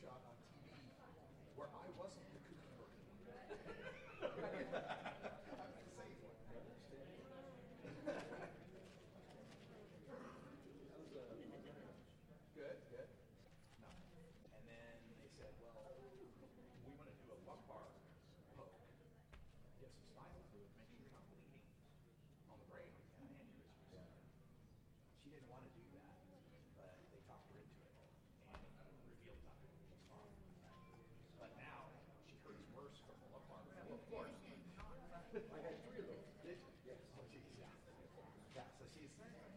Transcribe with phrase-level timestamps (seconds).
[0.00, 0.72] shot on TV
[1.56, 3.92] where I wasn't the kooky bird.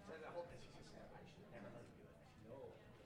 [0.08, 2.16] so the whole I should never let you do it.
[2.50, 2.60] No,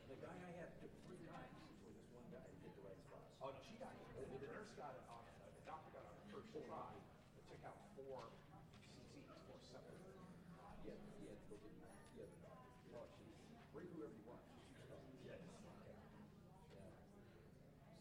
[0.10, 0.70] the guy I had
[1.06, 3.30] three times before this one guy hit the right spots.
[3.44, 4.06] Oh no, she got it.
[4.18, 6.90] The nurse got it on uh, the doctor got it on her first try.
[7.38, 8.34] It took out four
[8.90, 10.02] CCs, four separate.
[10.86, 11.70] Yeah, he had to go
[12.18, 12.74] get the doctor.
[12.98, 13.38] Oh, she's
[13.74, 14.42] bring whoever you want.
[14.50, 14.66] She's.
[15.22, 15.42] Yes.
[16.74, 16.90] Yeah.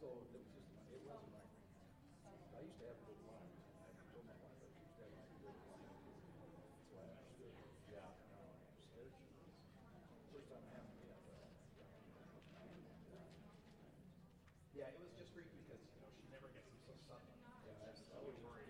[0.00, 0.55] So there was
[15.36, 17.36] discreet because you know she never gets them so suddenly.
[17.68, 18.65] Yeah, that's always worried.